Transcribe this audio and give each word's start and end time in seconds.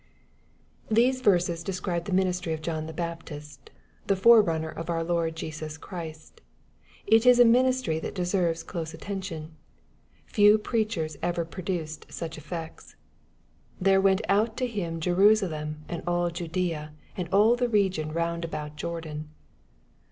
These 0.89 1.21
verses 1.21 1.63
describe 1.63 2.05
the 2.05 2.11
ministry 2.11 2.53
of 2.53 2.63
John 2.63 2.87
the 2.87 2.91
Baptist, 2.91 3.69
the 4.07 4.15
forerunner 4.15 4.69
of 4.71 4.89
our 4.89 5.03
Lord 5.03 5.35
Jesus 5.35 5.77
Christ. 5.77 6.41
It 7.05 7.23
is 7.27 7.39
a 7.39 7.45
ministry 7.45 7.99
that 7.99 8.15
deserves 8.15 8.63
close 8.63 8.95
attention. 8.95 9.57
Few 10.25 10.57
preachers 10.57 11.17
ever 11.21 11.45
pro 11.45 11.63
duced 11.65 12.11
such 12.11 12.35
effects." 12.39 12.95
There 13.79 14.01
went 14.01 14.21
out 14.27 14.57
to 14.57 14.65
him'Jerusalem, 14.65 15.85
and 15.87 16.01
all 16.07 16.31
Judeea, 16.31 16.93
and 17.15 17.29
all 17.31 17.55
the 17.55 17.69
region 17.69 18.11
round 18.11 18.43
about 18.43 18.77
Jordan." 18.77 19.29